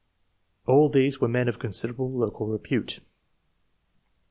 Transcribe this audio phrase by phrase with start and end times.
[0.65, 3.01] All these were men of considerable local repute.